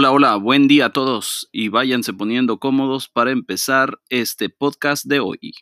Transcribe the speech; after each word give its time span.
Hola, 0.00 0.12
hola, 0.12 0.36
buen 0.36 0.68
día 0.68 0.86
a 0.86 0.92
todos 0.92 1.48
y 1.50 1.70
váyanse 1.70 2.12
poniendo 2.12 2.60
cómodos 2.60 3.08
para 3.08 3.32
empezar 3.32 3.98
este 4.10 4.48
podcast 4.48 5.04
de 5.06 5.18
hoy. 5.18 5.54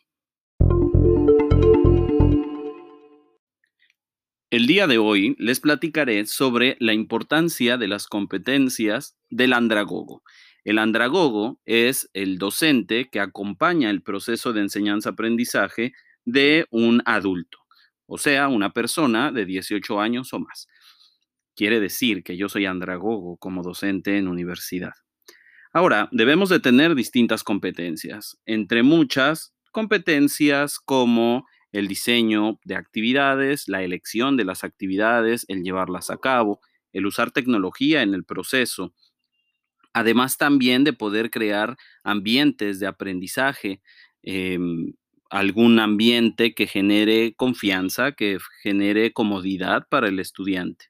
El 4.51 4.67
día 4.67 4.85
de 4.85 4.99
hoy 4.99 5.35
les 5.39 5.59
platicaré 5.59 6.27
sobre 6.27 6.77
la 6.79 6.93
importancia 6.93 7.77
de 7.77 7.87
las 7.87 8.05
competencias 8.05 9.17
del 9.31 9.53
andragogo. 9.53 10.21
El 10.63 10.77
andragogo 10.77 11.59
es 11.65 12.07
el 12.13 12.37
docente 12.37 13.09
que 13.11 13.19
acompaña 13.19 13.89
el 13.89 14.03
proceso 14.03 14.53
de 14.53 14.61
enseñanza-aprendizaje 14.61 15.93
de 16.25 16.67
un 16.69 17.01
adulto, 17.05 17.57
o 18.05 18.19
sea, 18.19 18.49
una 18.49 18.71
persona 18.71 19.31
de 19.31 19.47
18 19.47 19.99
años 19.99 20.31
o 20.31 20.39
más 20.41 20.67
quiere 21.57 21.81
decir 21.81 22.23
que 22.23 22.37
yo 22.37 22.47
soy 22.47 22.67
andragogo 22.67 23.35
como 23.37 23.63
docente 23.63 24.17
en 24.17 24.27
universidad. 24.29 24.93
Ahora, 25.73 26.07
debemos 26.11 26.49
de 26.49 26.59
tener 26.59 26.95
distintas 26.95 27.43
competencias, 27.43 28.37
entre 28.45 28.83
muchas 28.83 29.53
competencias 29.71 30.79
como 30.79 31.45
el 31.71 31.87
diseño 31.87 32.59
de 32.63 32.75
actividades, 32.75 33.67
la 33.67 33.83
elección 33.83 34.37
de 34.37 34.45
las 34.45 34.63
actividades, 34.63 35.45
el 35.49 35.63
llevarlas 35.63 36.09
a 36.09 36.17
cabo, 36.17 36.61
el 36.93 37.05
usar 37.05 37.31
tecnología 37.31 38.03
en 38.03 38.13
el 38.13 38.23
proceso, 38.23 38.93
además 39.93 40.37
también 40.37 40.83
de 40.83 40.93
poder 40.93 41.31
crear 41.31 41.75
ambientes 42.03 42.79
de 42.79 42.87
aprendizaje, 42.87 43.81
em, 44.21 44.93
algún 45.29 45.79
ambiente 45.79 46.53
que 46.53 46.67
genere 46.67 47.33
confianza, 47.35 48.11
que 48.13 48.37
genere 48.61 49.11
comodidad 49.11 49.87
para 49.89 50.07
el 50.07 50.19
estudiante. 50.19 50.85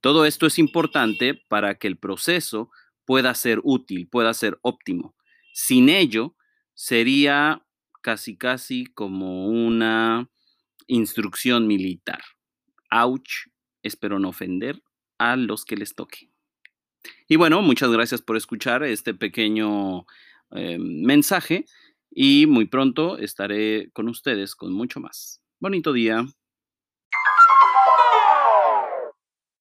Todo 0.00 0.24
esto 0.24 0.46
es 0.46 0.58
importante 0.58 1.34
para 1.34 1.76
que 1.76 1.86
el 1.86 1.98
proceso 1.98 2.70
pueda 3.04 3.34
ser 3.34 3.60
útil, 3.62 4.08
pueda 4.08 4.32
ser 4.34 4.58
óptimo. 4.62 5.14
Sin 5.52 5.88
ello, 5.88 6.36
sería 6.74 7.66
casi, 8.02 8.36
casi 8.36 8.86
como 8.86 9.48
una 9.48 10.30
instrucción 10.86 11.66
militar. 11.66 12.20
Ouch, 12.90 13.48
espero 13.82 14.18
no 14.18 14.30
ofender 14.30 14.82
a 15.18 15.36
los 15.36 15.64
que 15.64 15.76
les 15.76 15.94
toque. 15.94 16.30
Y 17.28 17.36
bueno, 17.36 17.62
muchas 17.62 17.90
gracias 17.90 18.22
por 18.22 18.36
escuchar 18.36 18.82
este 18.82 19.14
pequeño 19.14 20.06
eh, 20.52 20.78
mensaje 20.78 21.66
y 22.10 22.46
muy 22.46 22.66
pronto 22.66 23.18
estaré 23.18 23.90
con 23.92 24.08
ustedes 24.08 24.54
con 24.54 24.72
mucho 24.72 25.00
más. 25.00 25.40
Bonito 25.60 25.92
día. 25.92 26.26